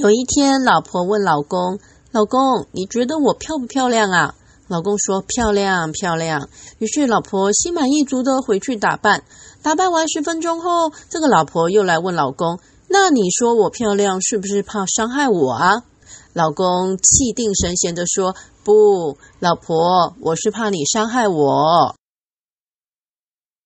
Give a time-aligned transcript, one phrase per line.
[0.00, 1.78] 有一天，老婆问老公，
[2.10, 4.34] 老公，你觉得我漂不漂亮啊？
[4.66, 6.48] 老公说，漂亮，漂亮。
[6.78, 9.24] 于是老婆心满意足的回去打扮。
[9.60, 15.82] 打扮完十分钟后，这个老婆又来问老公，那你说我漂亮是不是怕伤害我啊？
[16.32, 21.94] 老公气定神闲的说，不，老婆，我是怕你伤害我。